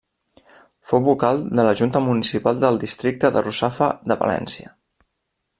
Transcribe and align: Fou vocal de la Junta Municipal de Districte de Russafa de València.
Fou 0.91 1.03
vocal 1.07 1.43
de 1.59 1.67
la 1.67 1.75
Junta 1.83 2.01
Municipal 2.07 2.65
de 2.65 2.73
Districte 2.87 3.33
de 3.37 3.47
Russafa 3.49 3.95
de 4.13 4.19
València. 4.27 4.77